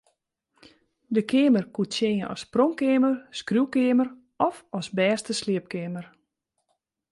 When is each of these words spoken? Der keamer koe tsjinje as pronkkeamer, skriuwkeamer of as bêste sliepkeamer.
Der 1.15 1.25
keamer 1.31 1.65
koe 1.75 1.87
tsjinje 1.93 2.25
as 2.33 2.43
pronkkeamer, 2.53 3.15
skriuwkeamer 3.39 4.09
of 4.49 4.55
as 4.79 4.87
bêste 4.97 5.31
sliepkeamer. 5.41 6.05